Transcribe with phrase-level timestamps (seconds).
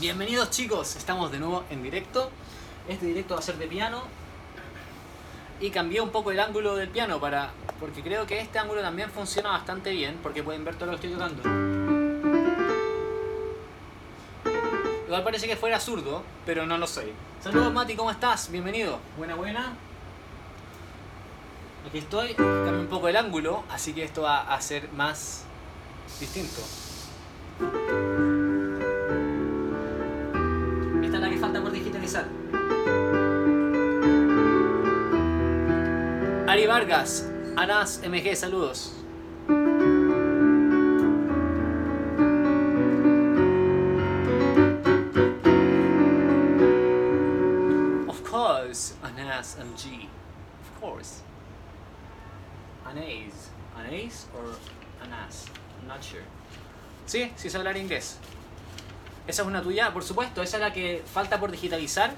[0.00, 2.30] Bienvenidos chicos, estamos de nuevo en directo.
[2.88, 4.02] Este directo va a ser de piano.
[5.60, 7.50] Y cambié un poco el ángulo del piano para.
[7.78, 11.06] porque creo que este ángulo también funciona bastante bien, porque pueden ver todo lo que
[11.06, 11.42] estoy tocando.
[15.06, 17.12] Igual parece que fuera zurdo, pero no lo soy.
[17.42, 18.50] Saludos Mati, ¿cómo estás?
[18.50, 18.98] Bienvenido.
[19.18, 19.74] Buena, buena.
[21.86, 25.44] Aquí estoy, cambié un poco el ángulo, así que esto va a ser más
[26.18, 26.62] distinto.
[36.82, 38.92] Vargas, Anas MG, saludos.
[48.08, 50.08] Of course, Anas MG.
[50.58, 51.22] Of course.
[52.84, 53.52] Anais.
[53.76, 54.56] Anais or
[55.04, 55.46] Anas?
[55.78, 56.24] I'm not sure.
[57.06, 58.18] Sí, sí sé hablar inglés.
[59.28, 62.12] Esa es una tuya, por supuesto, esa es la que falta por digitalizar.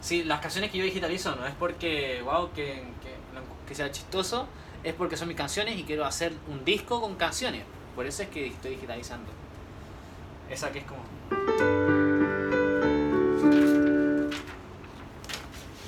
[0.00, 2.88] Sí, las canciones que yo digitalizo no es porque, wow, que,
[3.70, 4.48] que sea chistoso,
[4.82, 7.62] es porque son mis canciones y quiero hacer un disco con canciones.
[7.94, 9.30] Por eso es que estoy digitalizando.
[10.50, 11.02] Esa que es como...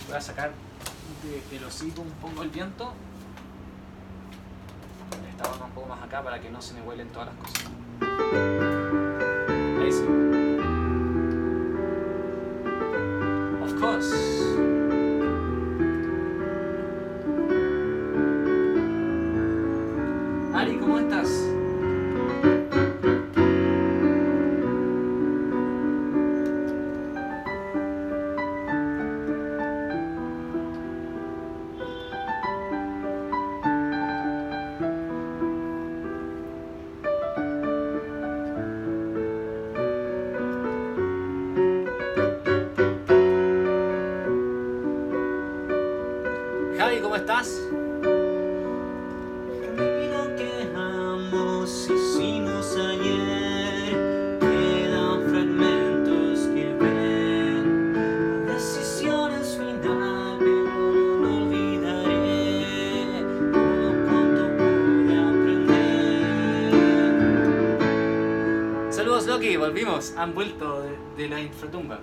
[0.06, 0.52] Voy a sacar
[1.24, 1.64] de, del
[1.98, 2.92] un poco el viento.
[5.28, 7.64] Esta un poco más acá para que no se me huelen todas las cosas.
[9.80, 10.04] Ahí sí.
[13.60, 14.51] Of course.
[69.62, 70.14] Volvimos.
[70.16, 72.00] Han vuelto de, de la infratumba.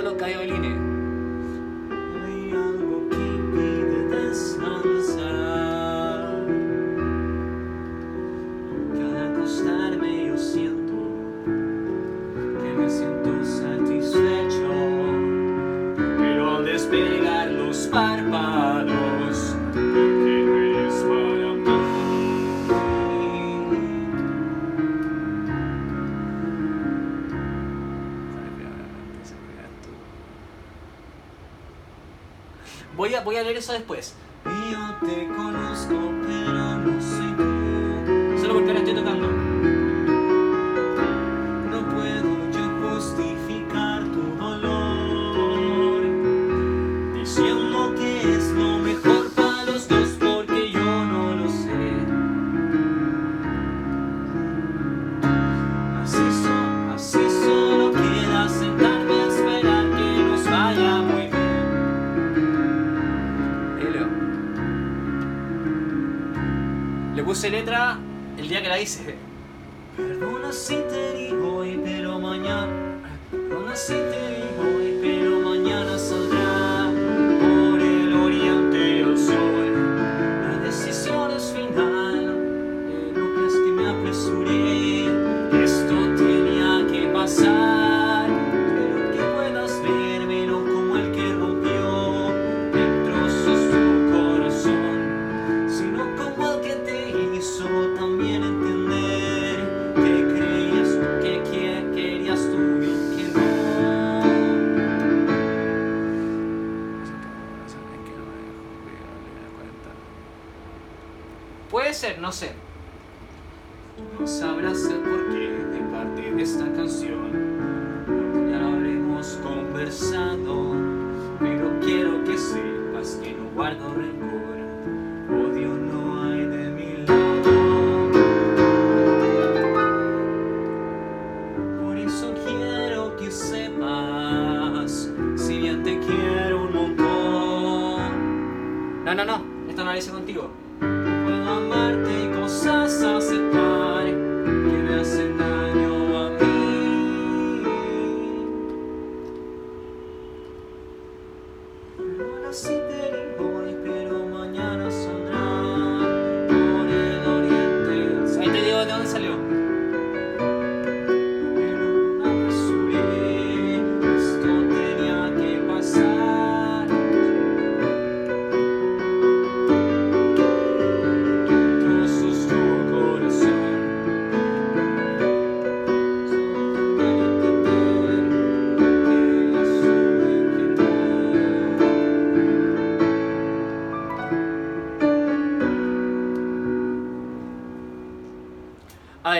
[0.00, 0.89] Saludos Carlos
[33.72, 34.19] después.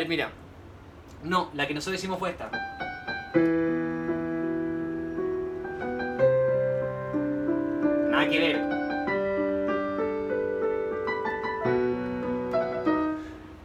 [0.08, 0.30] Mira.
[1.22, 2.50] No, la que nosotros hicimos fue esta.
[8.10, 8.80] Nada que ver.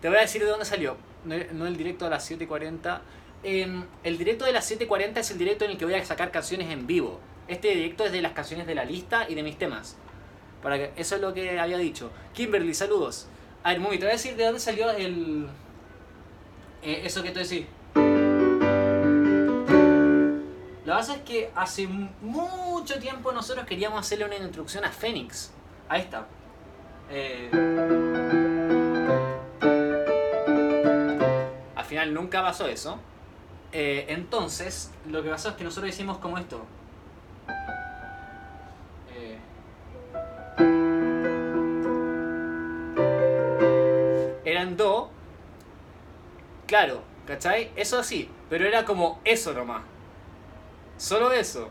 [0.02, 0.98] Te voy a decir de dónde salió.
[1.24, 3.02] No, no el directo a las 7.40.
[3.44, 6.32] Em, el directo de las 7.40 es el directo en el que voy a sacar
[6.32, 7.20] canciones en vivo.
[7.48, 9.98] Este directo es de las canciones de la lista y de mis temas.
[10.64, 12.12] Para que, eso es lo que había dicho.
[12.34, 13.28] Kimberly, saludos.
[13.64, 15.48] A ver, Mumi, te voy a decir de dónde salió el,
[16.86, 17.66] eh, eso que tú decís.
[20.86, 25.52] Lo que pasa es que hace mucho tiempo nosotros queríamos hacerle una introducción a Fénix.
[25.90, 26.28] A esta.
[27.10, 27.50] Eh,
[31.76, 33.00] al final nunca pasó eso.
[33.72, 36.64] Eh, entonces, lo que pasó es que nosotros hicimos como esto.
[39.14, 39.38] Eh,
[44.46, 45.10] eran do,
[46.68, 47.72] Claro, ¿cachai?
[47.76, 49.84] Eso sí, pero era como eso nomás.
[50.98, 51.70] Solo eso.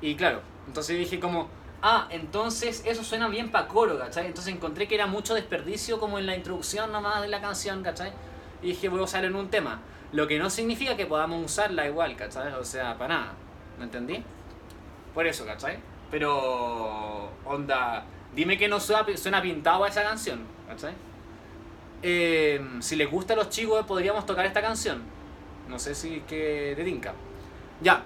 [0.00, 1.48] Y claro, entonces dije como,
[1.82, 4.26] ah, entonces eso suena bien pa' coro, ¿cachai?
[4.26, 8.12] Entonces encontré que era mucho desperdicio como en la introducción nomás de la canción, ¿cachai?
[8.62, 9.80] Y dije, voy a usar en un tema.
[10.12, 12.52] Lo que no significa que podamos usarla igual, ¿cachai?
[12.54, 13.32] O sea, para nada.
[13.78, 14.22] ¿Me entendí?
[15.14, 15.78] Por eso, ¿cachai?
[16.10, 18.04] Pero, onda,
[18.34, 20.94] dime que no suena pintado a esa canción, ¿cachai?
[22.02, 25.02] Eh, si les gusta a los chicos, podríamos tocar esta canción.
[25.68, 27.12] No sé si que te tinca.
[27.80, 28.02] Ya,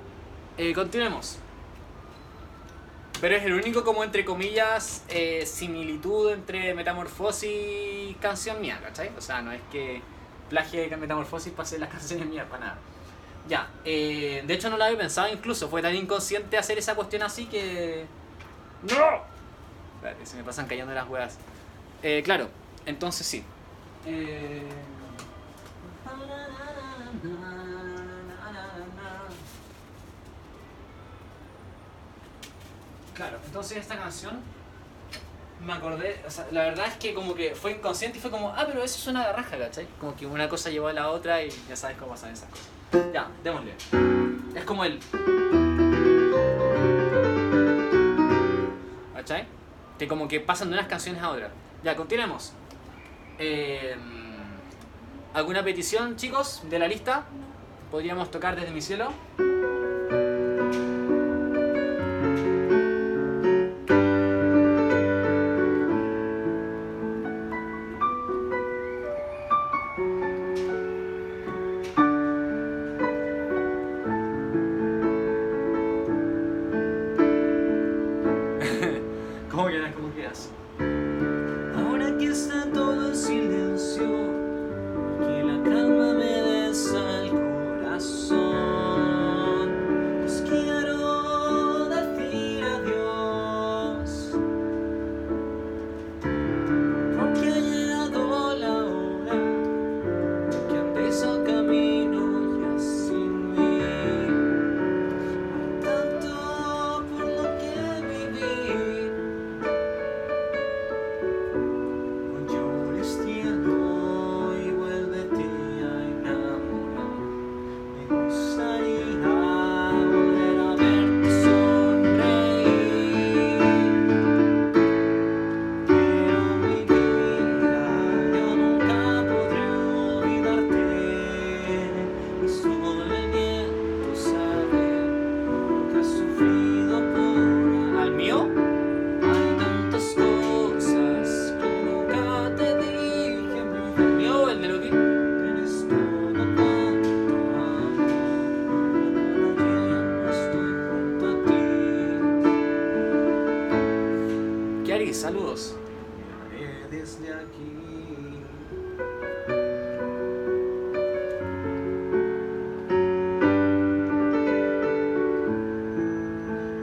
[0.59, 1.39] eh, continuemos.
[3.21, 9.13] Pero es el único, como entre comillas, eh, similitud entre Metamorfosis y canción mía, ¿cachai?
[9.17, 10.03] O sea, no es que
[10.51, 12.79] plagie Metamorfosis para hacer las canciones mías, para nada.
[13.49, 17.23] Ya, eh, de hecho no lo había pensado incluso, fue tan inconsciente hacer esa cuestión
[17.23, 18.07] así que...
[18.83, 19.23] ¡No!
[19.97, 21.39] Espérate, se me pasan cayendo las huevas.
[22.25, 22.49] Claro,
[22.85, 23.45] entonces sí.
[24.07, 24.63] Eh,
[33.15, 34.41] Claro, entonces esta canción
[35.65, 36.21] me acordé,
[36.51, 39.27] la verdad es que como que fue inconsciente y fue como, ah, pero eso suena
[39.27, 39.87] de raja, ¿cachai?
[40.01, 43.13] Como que una cosa llevó a la otra y ya sabes cómo pasan esas cosas.
[43.13, 43.75] Ya, démosle.
[44.57, 44.99] Es como el...
[49.15, 49.47] ¿Cachai?
[49.99, 51.51] Que como que pasan de unas canciones a otras.
[51.85, 52.53] Ya, continuemos.
[53.39, 53.97] Eh,
[55.35, 57.25] ¿Alguna petición, chicos, de la lista?
[57.91, 59.13] ¿Podríamos tocar desde mi cielo?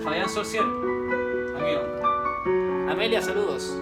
[0.10, 0.66] Fabián Social.
[1.56, 1.82] Amigo.
[2.90, 3.78] Amelia, saludos.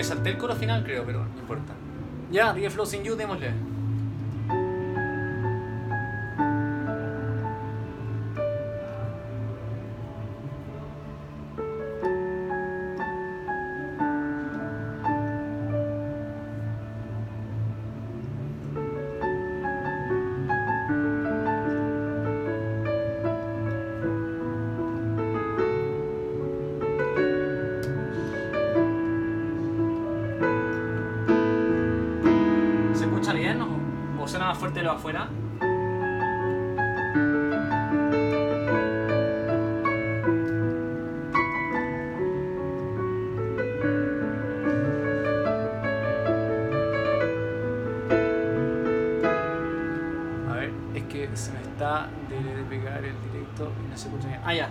[0.00, 1.74] me salté el coro final, creo, pero no importa.
[2.30, 3.52] Ya, 10 Flows sin You, démosle.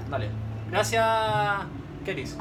[0.09, 0.29] Dale.
[0.71, 1.05] Gracias,
[2.05, 2.37] Keris.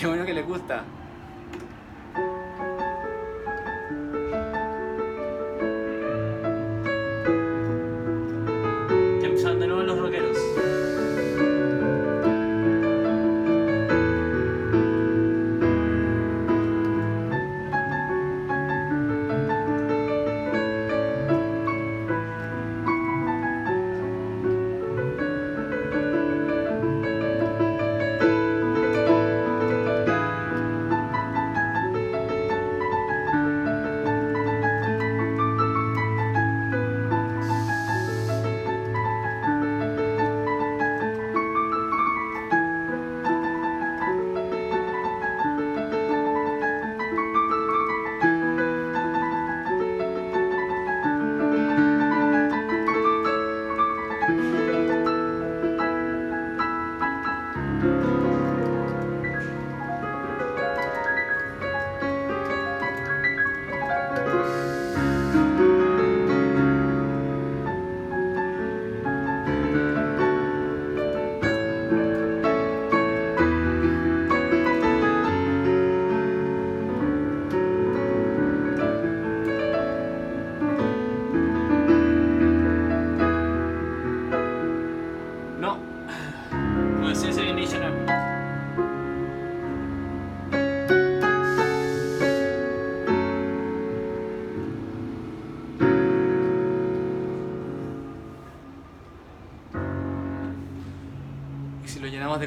[0.00, 0.82] Qué bueno que le gusta.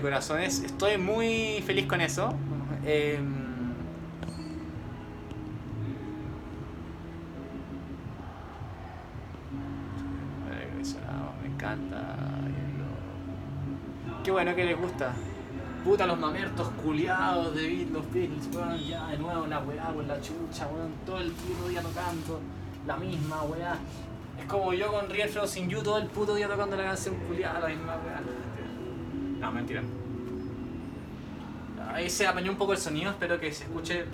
[0.04, 0.60] Corazones.
[0.60, 2.34] Estoy muy feliz con eso.
[2.86, 3.20] Eh,
[11.42, 12.18] me encanta.
[14.24, 15.14] Qué bueno que les gusta.
[15.86, 20.08] Puta los mamertos culiados de Beat, los Beatles, weón, ya de nuevo la weá con
[20.08, 22.40] la chucha, weón, todo el puto día tocando
[22.88, 23.78] la misma weá.
[24.40, 27.60] Es como yo con Real Frozen You todo el puto día tocando la canción culiada,
[27.60, 28.22] la misma weá.
[29.54, 29.84] Mentira.
[31.94, 34.06] Ahí se apañó un poco el sonido, espero que se escuche.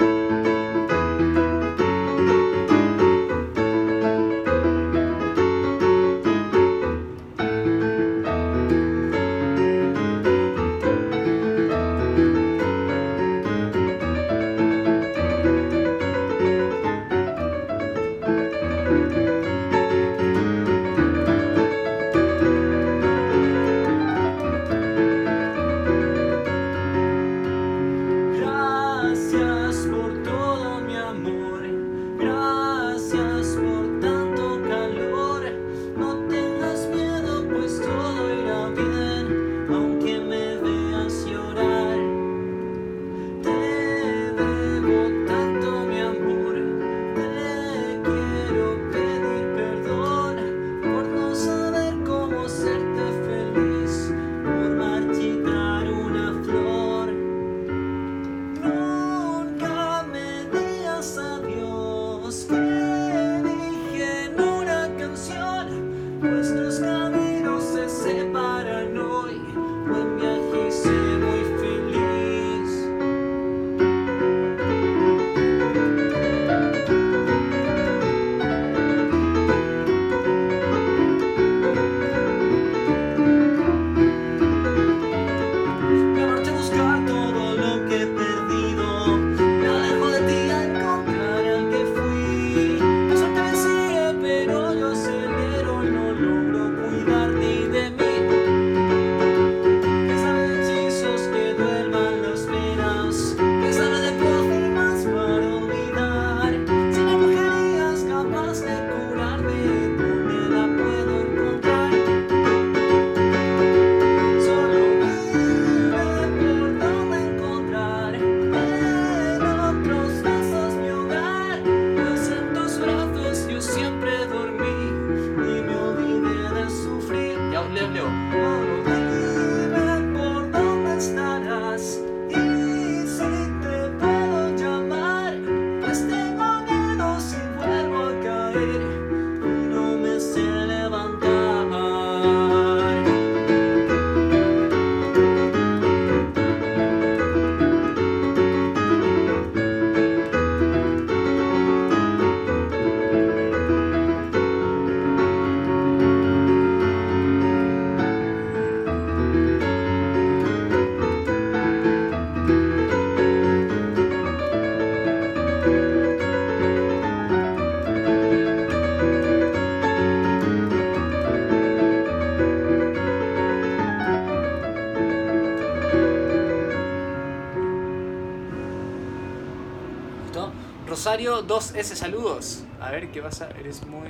[181.09, 182.63] Rosario 2S saludos.
[182.79, 184.09] A ver qué pasa, eres muy.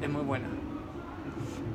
[0.00, 0.48] Es muy buena.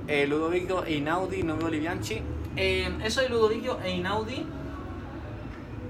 [0.07, 2.19] Eh, Ludovico Einaudi, no veo Libianchi.
[2.55, 4.43] Eh, eso de Ludovico Einaudi.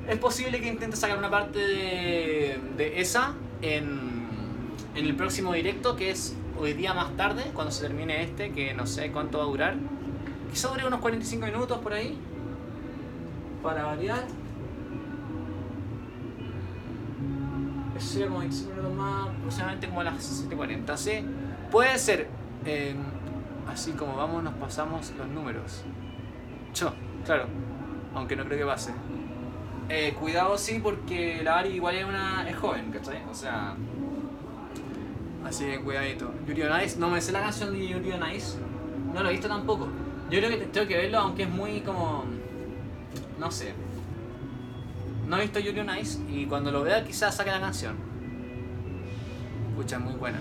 [0.10, 4.28] Es posible que intente sacar una parte de, de esa en,
[4.94, 8.74] en el próximo directo, que es hoy día más tarde, cuando se termine este, que
[8.74, 9.76] no sé cuánto va a durar.
[10.52, 12.18] Quizá dure unos 45 minutos por ahí.
[13.64, 14.26] Para variar.
[18.28, 20.98] Como 25 minutos más, aproximadamente como a las 7.40.
[20.98, 21.12] ¿sí?
[21.72, 22.28] Puede ser,
[22.66, 22.96] eh,
[23.72, 25.84] así como vamos, nos pasamos los números.
[26.74, 26.94] Yo,
[27.26, 27.46] claro,
[28.14, 28.92] aunque no creo que pase.
[29.90, 33.24] Eh, cuidado, sí, porque la Ari igual es, una, es joven, ¿cachai?
[33.30, 33.76] O sea.
[35.46, 36.32] Así que cuidadito.
[36.48, 38.58] Yuri on Ice, no me sé la canción de Yuri on Ice.
[39.14, 39.88] No lo he visto tampoco.
[40.32, 42.24] Yo creo que te- tengo que verlo, aunque es muy como.
[43.40, 43.74] No sé.
[45.28, 47.96] No he visto Yuri on Ice y cuando lo vea quizás saque la canción.
[49.76, 50.40] Escucha, muy buena.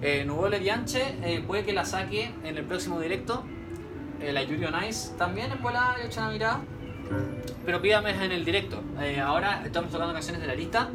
[0.00, 3.42] Eh, Nubole Bianche, eh, puede que la saque en el próximo directo.
[4.20, 6.60] Eh, la Yuri on Ice también en bola le mirada.
[7.66, 8.80] Pero pídame en el directo.
[9.00, 10.90] Eh, ahora estamos tocando canciones de la lista.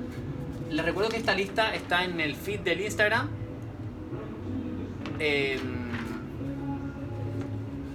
[0.70, 3.28] Les recuerdo que esta lista está en el feed del Instagram.
[5.20, 5.60] Eh,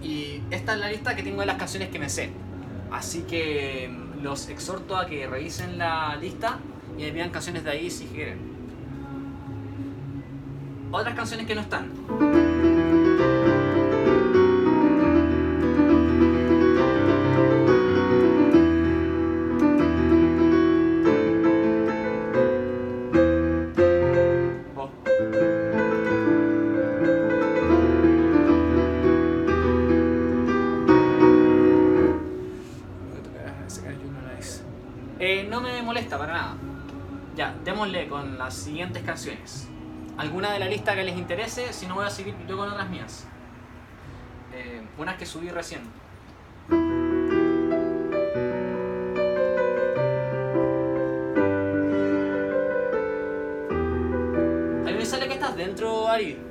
[0.03, 2.29] y esta es la lista que tengo de las canciones que me sé.
[2.90, 6.59] Así que mm, los exhorto a que revisen la lista
[6.98, 8.48] y me pidan canciones de ahí si quieren.
[10.90, 11.90] Otras canciones que no están.
[35.20, 36.57] Eh, no me molesta para nada.
[37.37, 39.68] Ya, démosle con las siguientes canciones.
[40.18, 41.72] ¿Alguna de la lista que les interese?
[41.72, 43.24] Si no, voy a seguir yo con otras mías.
[44.52, 45.83] Eh, unas que subí recién.
[54.87, 56.48] A me sale que estás dentro, Ari.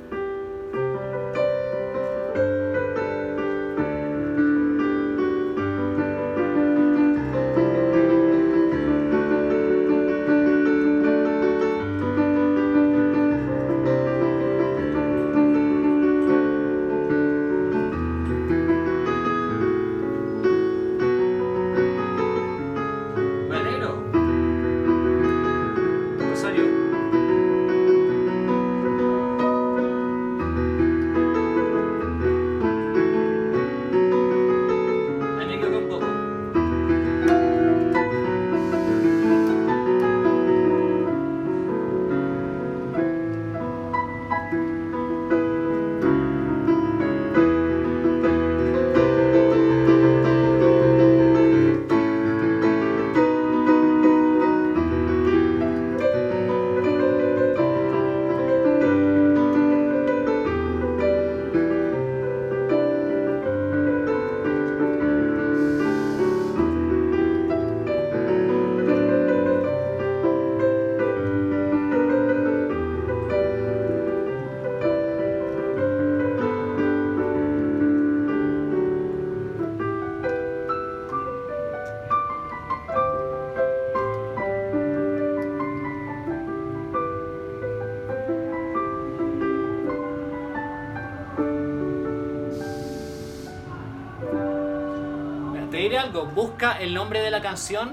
[95.98, 97.92] Algo, busca el nombre de la canción,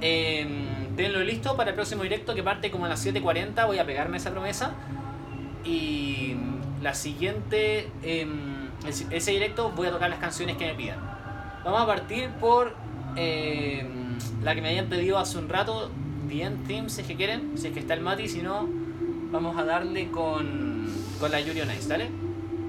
[0.00, 0.46] eh,
[0.96, 4.16] tenlo listo para el próximo directo que parte como a las 7.40, voy a pegarme
[4.18, 4.72] esa promesa.
[5.64, 6.34] Y
[6.82, 8.26] la siguiente, eh,
[9.10, 10.98] ese- directo voy a tocar las canciones que me pidan.
[11.64, 12.74] Vamos a partir por
[13.16, 13.86] eh,
[14.42, 15.90] la que me habían pedido hace un rato,
[16.28, 18.68] The End Theme, si es que quieren, si es que está el Mati, si no,
[19.30, 20.86] vamos a darle con,
[21.20, 22.10] con la Yuri on Ice, ¿dale?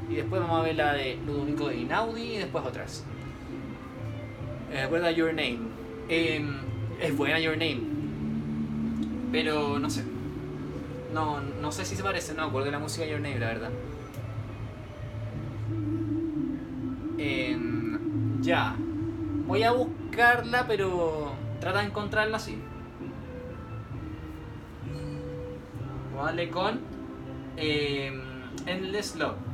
[0.09, 3.03] Y después vamos a ver la de Ludovico de Inaudi y después otras.
[4.75, 5.59] Eh, recuerda Your Name.
[6.09, 6.57] Em,
[6.99, 7.79] es buena Your Name.
[9.31, 10.03] Pero no sé.
[11.13, 13.69] No, no sé si se parece, no acuerdo la música Your Name, la verdad.
[17.17, 18.75] Em, ya.
[19.47, 22.57] Voy a buscarla, pero trata de encontrarla así.
[26.17, 26.81] Vale, con
[27.55, 28.21] em,
[28.65, 29.44] Endless Love.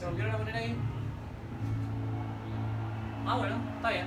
[0.00, 0.74] Se volvieron a poner ahí.
[3.26, 4.06] Ah, bueno, está bien.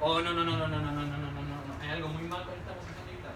[0.00, 1.82] Oh, no, no, no, no, no, no, no, no, no, no, no.
[1.82, 3.34] Hay algo muy mal con esta posición de guitarra.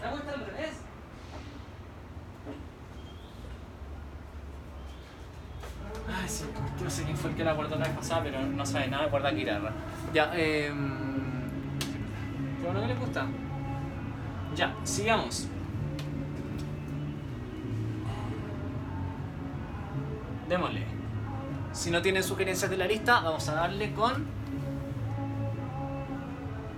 [0.00, 0.80] ¿Te has puesto al revés?
[6.08, 6.44] Ay, sí,
[6.82, 9.04] no sé quién fue el que la guardó la vez pasada, pero no sabe nada
[9.04, 9.72] de guardar guitarra.
[10.14, 10.72] Ya, eh.
[12.60, 13.26] Qué bueno que le gusta.
[14.54, 15.50] Ya, sigamos.
[20.48, 20.86] démosle.
[21.72, 24.24] Si no tienen sugerencias de la lista, vamos a darle con.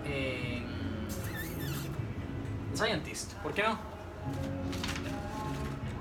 [0.05, 0.63] Eh,
[2.75, 3.79] Scientist, ¿por qué no?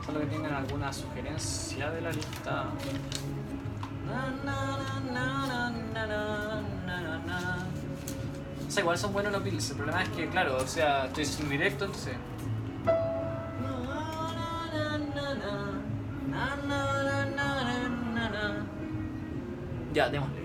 [0.05, 2.65] Solo que tengan alguna sugerencia de la lista.
[8.67, 9.69] O sea, igual son buenos los Bills.
[9.71, 12.15] El problema es que, claro, o sea, estoy sin directo, entonces.
[19.97, 20.36] 接下电话。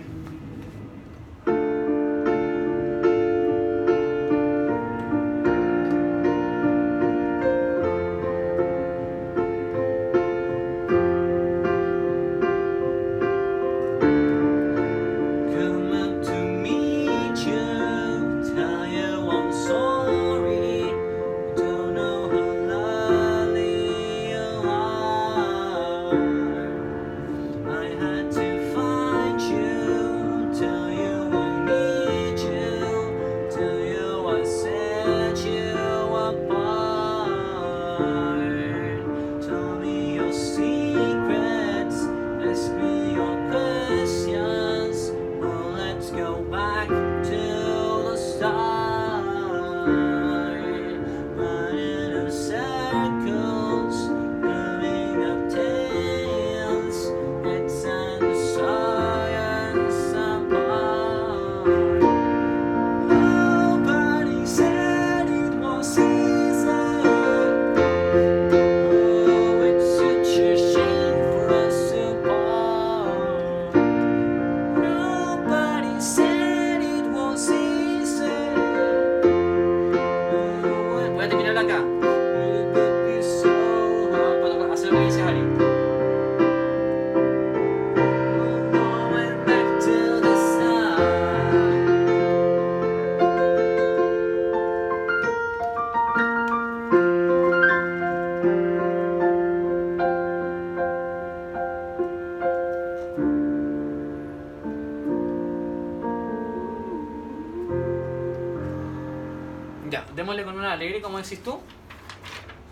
[110.83, 111.61] Alegre, como decís tú.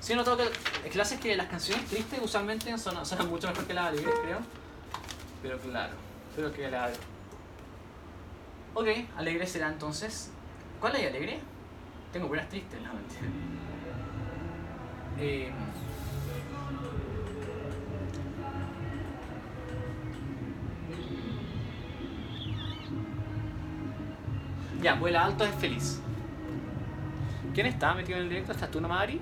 [0.00, 0.50] Sí, no tengo que.
[0.88, 4.38] Es que las canciones tristes usualmente son, suenan mucho mejor que las alegres, creo.
[5.42, 5.92] Pero claro,
[6.34, 6.90] pero que la.
[8.74, 10.30] Ok, alegre será entonces.
[10.80, 11.38] ¿Cuál hay alegre?
[12.12, 13.22] Tengo buenas tristes, la mentira.
[15.18, 15.52] Eh,
[24.82, 26.00] ya, vuela alto es feliz.
[27.60, 28.52] ¿Quién está metido en el directo?
[28.52, 29.20] ¿Estás tú nomás, Ari?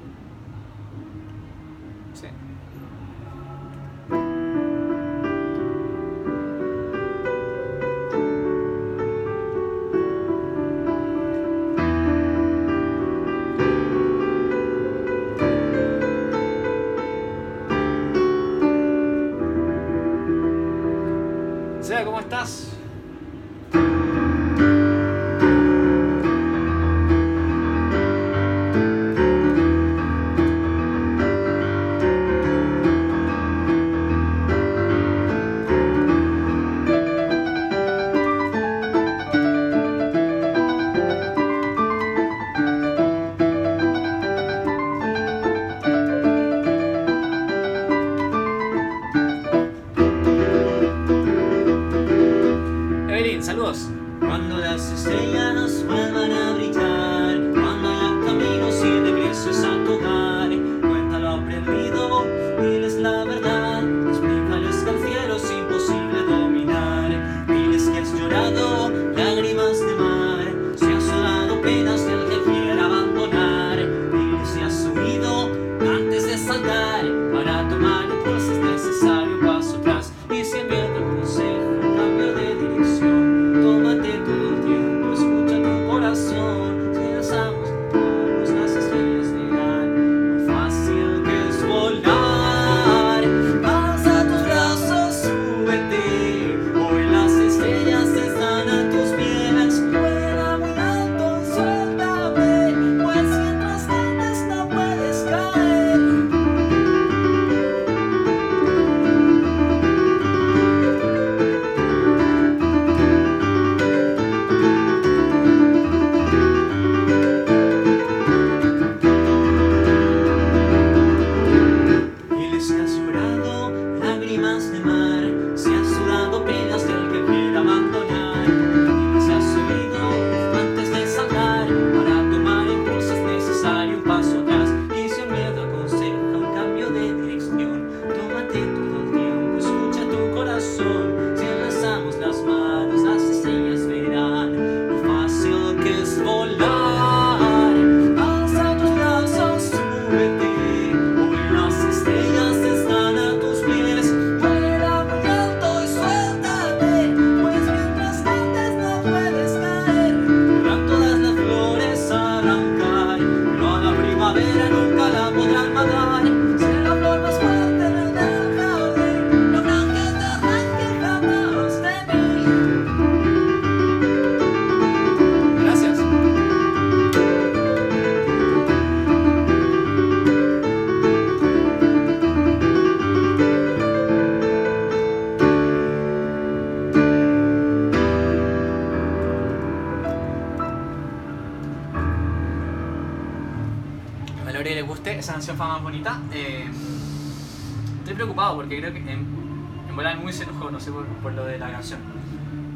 [201.23, 202.01] por lo de la canción.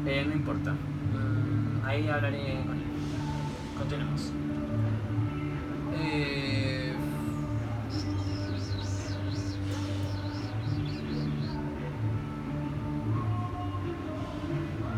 [0.05, 0.71] Eh, no importa.
[0.71, 2.83] Mm, ahí hablaré con él.
[3.77, 4.31] Continuemos.
[5.95, 6.93] Eh...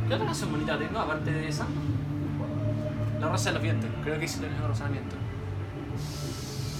[0.08, 1.66] ¿Qué otra canción bonita tengo aparte de esa?
[3.20, 3.90] La rosa de los vientos.
[4.04, 4.86] Creo que hice la misma rosa.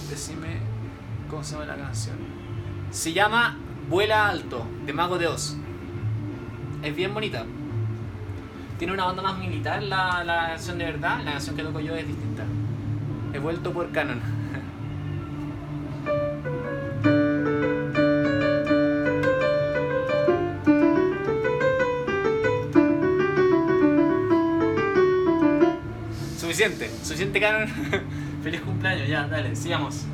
[0.10, 0.60] Decime
[1.30, 2.18] cómo se llama la canción.
[2.92, 3.58] Se llama
[3.90, 5.58] Vuela Alto, de Mago de Oz
[6.86, 7.44] es bien bonita.
[8.78, 11.96] Tiene una onda más militar la, la canción de verdad, la canción que toco yo
[11.96, 12.44] es distinta.
[13.34, 14.22] He vuelto por Canon.
[26.38, 27.68] suficiente, suficiente Canon.
[28.44, 30.06] Feliz cumpleaños, ya, dale, sigamos.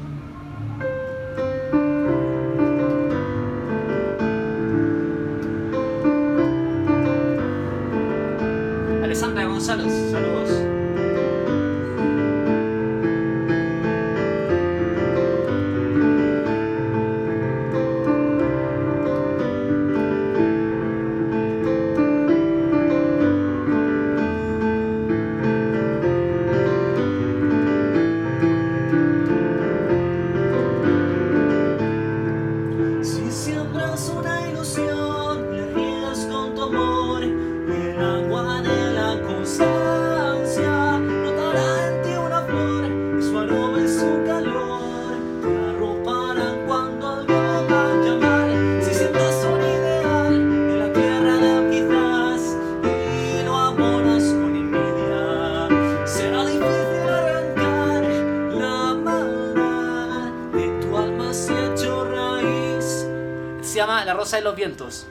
[64.32, 65.08] fuerza los vientos.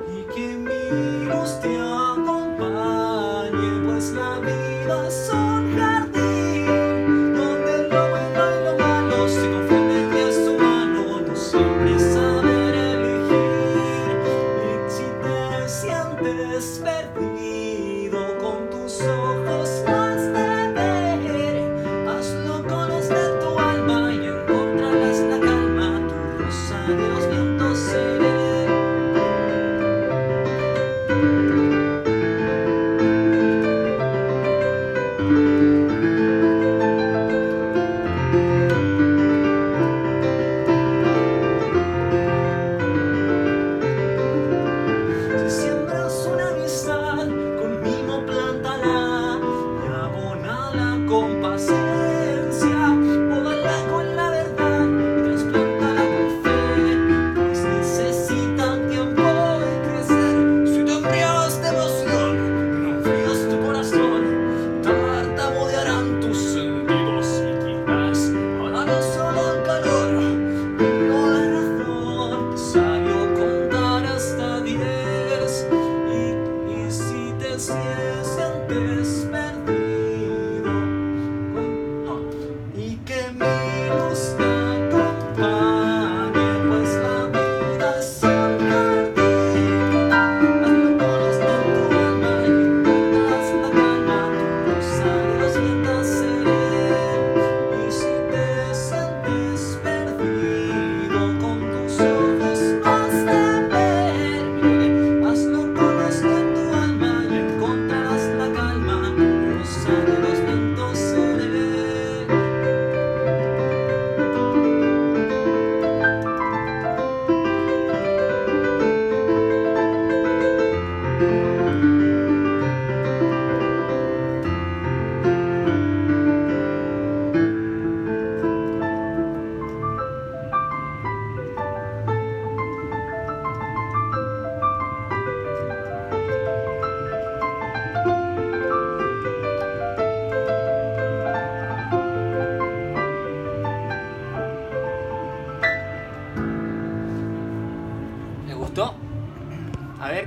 [0.00, 6.64] Y que mi luz te acompañe, pues la vida son y
[8.64, 11.34] lo malo su mano,
[14.88, 18.18] si te sientes perdido,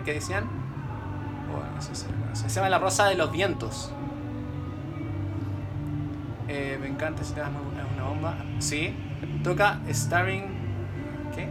[0.04, 0.50] ¿qué decían?
[1.52, 2.50] Bueno, eso se conoce.
[2.50, 3.92] Se llama La Rosa de los Vientos.
[6.48, 8.36] Eh, me encanta si te das una bomba.
[8.60, 8.94] Sí.
[9.44, 10.46] Toca Starring.
[11.36, 11.50] ¿Qué?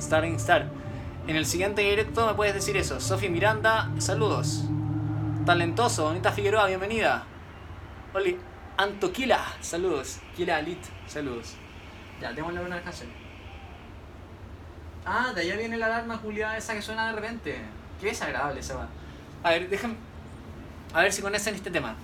[0.00, 0.68] Starring Star.
[1.26, 3.00] En el siguiente directo me puedes decir eso.
[3.00, 4.64] Sofi Miranda, saludos.
[5.46, 7.24] Talentoso, Bonita Figueroa, bienvenida.
[8.14, 8.38] Oli,
[8.76, 10.18] Antoquila, saludos.
[10.36, 11.54] Kila Alit, saludos.
[12.20, 13.08] Ya, démosle una canción.
[15.14, 17.58] Ah, de allá viene la alarma Julia esa que suena de repente.
[18.00, 18.88] Qué desagradable esa.
[19.42, 19.96] A ver, déjame.
[20.94, 21.96] A ver si conocen este tema.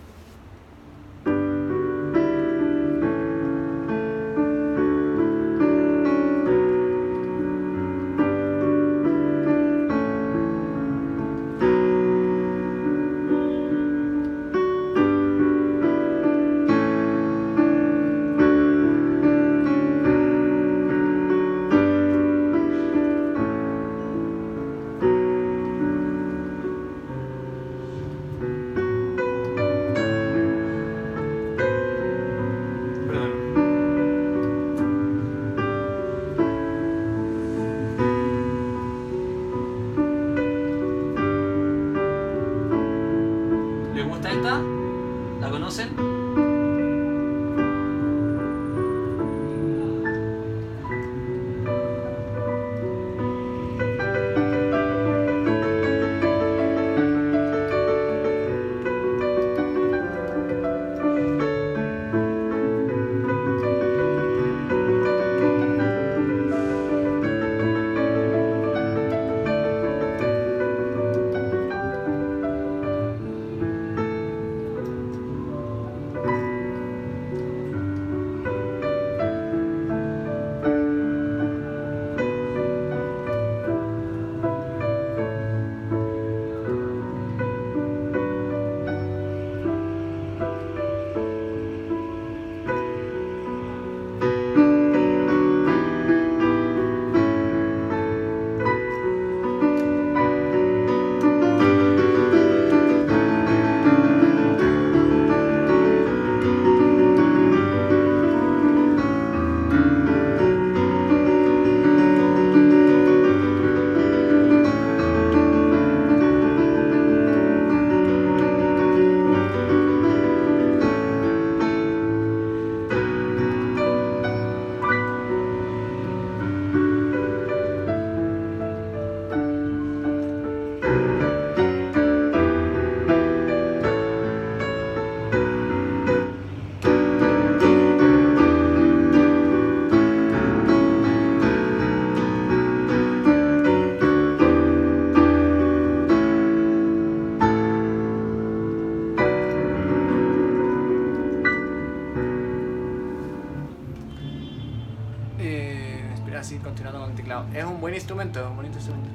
[158.08, 159.10] Instrumento, un bonito instrumento.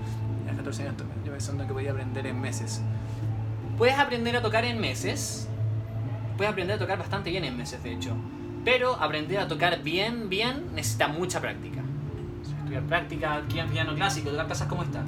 [0.51, 2.79] A 14 años yo pensando que podía aprender en meses.
[3.75, 5.49] ¿Puedes aprender a tocar en meses?
[6.37, 8.15] puedes aprender a tocar bastante bien en meses, de hecho.
[8.63, 11.81] Pero aprender a tocar bien, bien, necesita mucha práctica.
[12.41, 15.03] Estudiar práctica, piano clásico, tocar cosas como esta.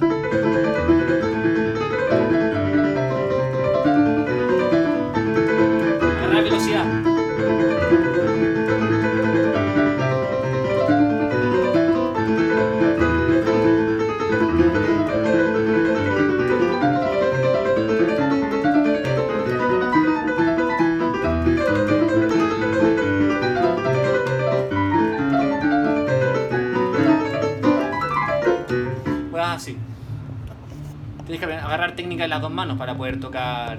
[31.66, 33.78] Agarrar técnica en las dos manos para poder tocar.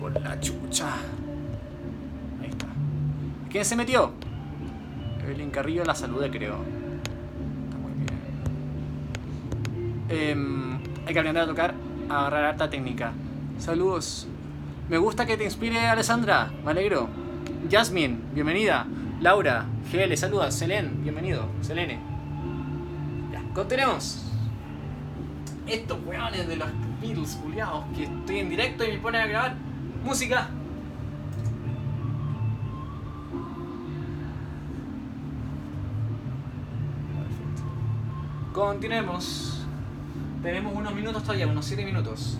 [0.00, 0.94] Por la chucha.
[2.40, 2.66] Ahí está.
[3.50, 4.12] ¿Quién se metió?
[5.22, 6.58] Evelyn Carrillo la saludé, creo.
[7.64, 8.10] Está muy bien.
[10.08, 11.74] Em, hay que aprender a tocar,
[12.08, 13.12] a agarrar harta técnica.
[13.58, 14.28] Saludos.
[14.88, 16.52] Me gusta que te inspire, Alessandra.
[16.64, 17.08] Me alegro.
[17.68, 18.86] Jasmine, bienvenida.
[19.20, 20.52] Laura, GL, saluda.
[20.52, 21.48] Selene, bienvenido.
[21.62, 21.98] Selene.
[23.32, 24.25] Ya, continuemos.
[25.66, 26.68] Estos weones de los
[27.00, 29.54] Beatles culiados que estoy en directo y me ponen a grabar
[30.04, 30.48] música.
[37.18, 37.62] Perfecto.
[38.52, 39.66] Continuemos.
[40.42, 42.38] Tenemos unos minutos todavía, unos 7 minutos.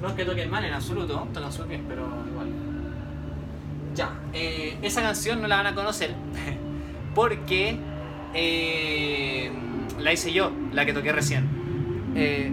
[0.00, 2.52] No es que toquen mal en absoluto, tocan súper bien, pero igual.
[3.94, 6.14] Ya, eh, esa canción no la van a conocer
[7.18, 7.76] porque
[8.32, 9.50] eh,
[9.98, 11.48] la hice yo, la que toqué recién.
[12.14, 12.52] Eh,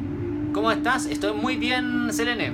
[0.56, 1.06] ¿Cómo estás?
[1.06, 2.52] Estoy muy bien, Selene.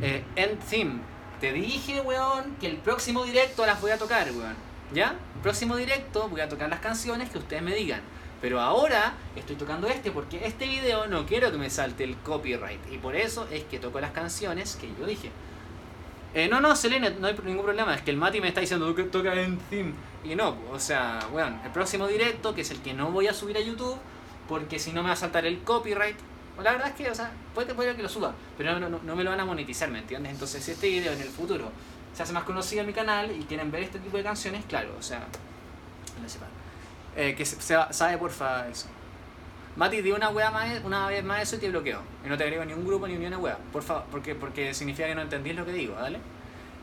[0.00, 1.00] Eh, End Theme.
[1.40, 4.54] Te dije, weón, que el próximo directo las voy a tocar, weón.
[4.94, 5.16] ¿Ya?
[5.34, 8.00] El próximo directo voy a tocar las canciones que ustedes me digan.
[8.40, 12.92] Pero ahora estoy tocando este porque este video no quiero que me salte el copyright.
[12.92, 15.30] Y por eso es que toco las canciones que yo dije.
[16.34, 17.94] Eh, no, no, Selene, no hay ningún problema.
[17.94, 19.92] Es que el Mati me está diciendo que toca en theme.
[20.24, 23.34] Y no, o sea, bueno, el próximo directo, que es el que no voy a
[23.34, 23.96] subir a YouTube,
[24.48, 26.16] porque si no me va a saltar el copyright.
[26.62, 29.14] La verdad es que, o sea, puede, puede que lo suba, pero no, no, no
[29.16, 30.32] me lo van a monetizar, ¿me entiendes?
[30.32, 31.70] Entonces, si este video en el futuro
[32.12, 34.88] se hace más conocido en mi canal y quieren ver este tipo de canciones, claro,
[34.98, 35.20] o sea,
[36.20, 36.48] no sepan.
[37.16, 38.88] Eh, que se, se- sabe porfa eso.
[39.78, 42.00] Mati, di una wea más, una vez más eso y te bloqueo.
[42.26, 43.56] Y no te agrego ni un grupo ni una wea.
[43.72, 46.18] Por favor, porque, porque significa que no entendís lo que digo, ¿vale?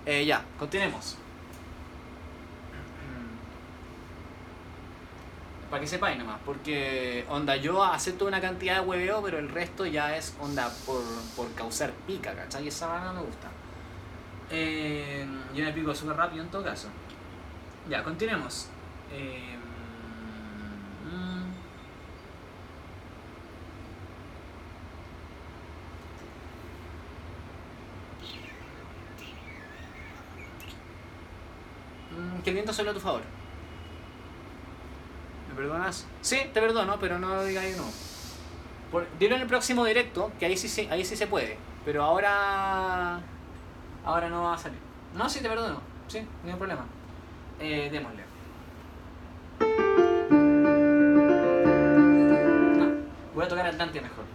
[0.06, 1.18] Eh, ya, continuemos.
[5.70, 9.86] Para que sepáis nomás, porque onda yo acepto una cantidad de hueveo, pero el resto
[9.86, 11.04] ya es onda por,
[11.36, 12.64] por causar pica, ¿cachai?
[12.64, 13.50] Y esa no me gusta.
[14.50, 16.88] Eh, yo me pico súper rápido en todo caso.
[17.90, 18.70] Ya, continuemos.
[19.12, 19.58] Eh,
[21.12, 21.45] mm,
[32.44, 33.22] Que el viento solo a tu favor.
[35.50, 36.06] ¿Me perdonas?
[36.22, 37.86] Sí, te perdono, pero no lo digas no.
[38.92, 41.58] Por, dilo en el próximo directo, que ahí sí, ahí sí se puede.
[41.86, 43.20] Pero ahora.
[44.04, 44.80] Ahora no va a salir.
[45.16, 45.82] No, sí, te perdono.
[46.08, 46.86] Sí, hay problema.
[47.60, 48.24] Eh, démosle.
[52.78, 52.94] No,
[53.34, 54.35] voy a tocar Atlantia mejor.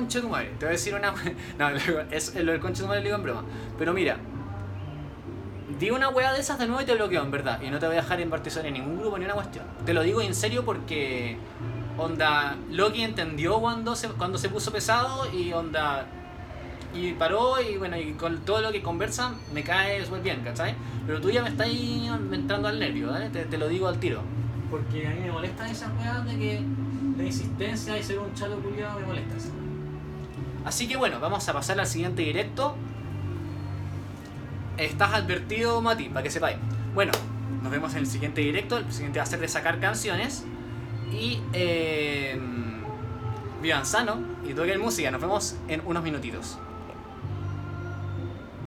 [0.00, 0.46] Concha tu madre.
[0.58, 1.12] Te voy a decir una.
[1.58, 1.68] No,
[2.10, 3.44] es, lo del concha tu madre lo digo en broma.
[3.78, 4.16] Pero mira.
[5.78, 7.60] Di una wea de esas de nuevo y te bloqueo, en verdad.
[7.60, 9.66] Y no te voy a dejar en en ningún grupo ni una cuestión.
[9.84, 11.36] Te lo digo en serio porque.
[11.98, 12.56] Onda.
[12.70, 16.06] Loki entendió cuando se, cuando se puso pesado y onda.
[16.94, 20.74] Y paró y bueno, y con todo lo que conversan me cae súper bien, ¿cachai?
[21.06, 23.28] Pero tú ya me estás entrando al nervio, ¿vale?
[23.28, 24.22] Te, te lo digo al tiro.
[24.70, 26.62] Porque a mí me molestan esas weas de que
[27.18, 29.59] la insistencia y ser un chato culiado me molesta eso.
[30.64, 32.76] Así que bueno, vamos a pasar al siguiente directo.
[34.76, 36.56] Estás advertido, Mati, para que sepáis.
[36.94, 37.12] Bueno,
[37.62, 38.78] nos vemos en el siguiente directo.
[38.78, 40.44] El siguiente va a ser de sacar canciones.
[41.12, 42.40] Y eh,
[43.62, 45.10] vivan sano y toquen música.
[45.10, 46.58] Nos vemos en unos minutitos.